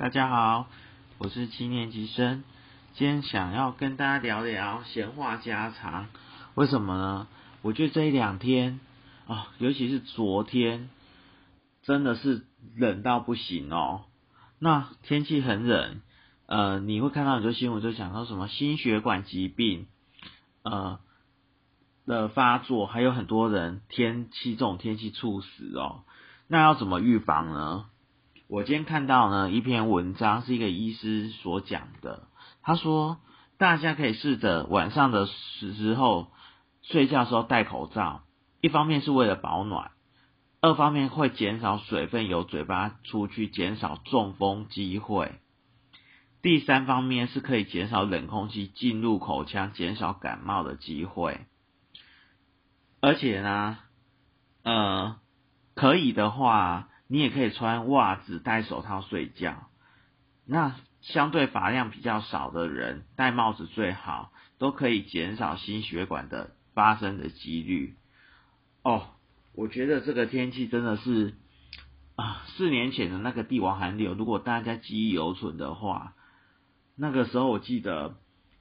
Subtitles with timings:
[0.00, 0.66] 大家好，
[1.18, 2.42] 我是七年级生，
[2.94, 6.08] 今天想要跟大家聊聊闲话家常。
[6.54, 7.28] 为什么呢？
[7.60, 8.80] 我觉得这一两天
[9.26, 10.88] 啊，尤其是昨天，
[11.82, 14.06] 真的是冷到不行哦。
[14.58, 16.00] 那天气很冷，
[16.46, 19.86] 呃，你会看到很多新闻就讲到什么心血管疾病，
[20.62, 20.98] 呃
[22.06, 26.04] 的发作，还有很多人天气这种天气猝死哦。
[26.48, 27.89] 那要怎么预防呢？
[28.50, 32.26] 我今天看到呢一篇文章，是一个医师所讲的。
[32.62, 33.18] 他说，
[33.58, 36.32] 大家可以试着晚上的时候
[36.82, 38.24] 睡觉时候戴口罩，
[38.60, 39.92] 一方面是为了保暖，
[40.60, 45.38] 二方面会减少水分由嘴巴出去，减少中风机会。
[46.42, 51.38] 第三方面是可以减少冷空气进入口腔，减少感冒的机会。
[53.00, 53.78] 而且呢，
[54.64, 55.20] 呃，
[55.76, 56.88] 可以的话。
[57.12, 59.68] 你也可以穿袜子、戴手套睡觉。
[60.46, 67.96] 那相对发量比较少的人，戴帽子最好，都可以减少心血管的发生的几率。
[68.84, 69.08] 哦，
[69.56, 71.34] 我觉得这个天气真的是
[72.14, 76.14] 啊，四年前的那个帝王寒流，如果大家记忆犹存的话，
[76.94, 78.14] 那个时候我记得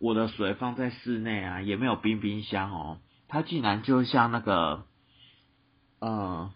[0.00, 4.84] 我的水放在室内啊，也没有冰冰箱哦，它竟然就像那个，
[6.00, 6.52] 呃。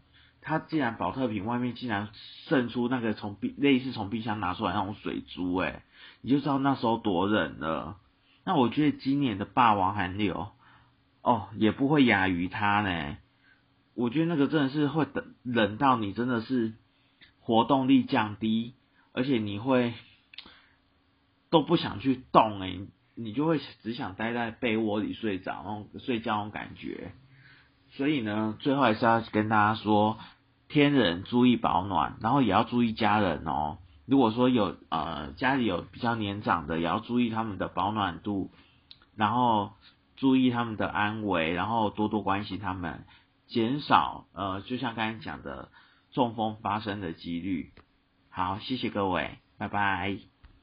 [0.49, 2.09] 它竟然保特瓶外面竟然
[2.47, 5.83] 渗出那个从冰类似从冰箱拿出来那种水珠，诶，
[6.21, 7.97] 你就知道那时候多冷了。
[8.45, 10.53] 那我觉得今年的霸王寒流，
[11.23, 13.17] 哦，也不会亚于它呢。
[13.95, 16.75] 我觉得那个真的是会冷冷到你真的是
[17.41, 18.75] 活动力降低，
[19.13, 19.95] 而且你会
[21.51, 22.87] 都不想去动，诶，
[23.17, 27.11] 你就会只想待在被窝里睡着那种睡觉那种感觉。
[27.95, 30.21] 所以呢，最后还是要跟大家说。
[30.69, 33.79] 天人注意保暖，然后也要注意家人哦。
[34.05, 38.51] 如果说有呃家里有比较年长的，也要注意他们的保暖度，
[39.17, 39.73] 然后
[40.17, 43.05] 注意他们的安危，然后多多关心他们，
[43.49, 45.71] 减少呃就像刚才讲的
[46.13, 47.73] 中风发生的几率。
[48.31, 50.36] 好，谢谢各位，拜拜。